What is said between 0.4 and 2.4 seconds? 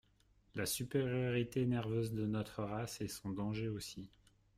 La supériorité nerveuse de